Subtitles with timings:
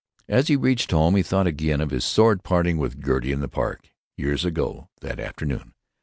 [0.27, 3.47] As he reached home he thought again of his sordid parting with Gertie in the
[3.47, 5.73] Park—years ago, that afternoon.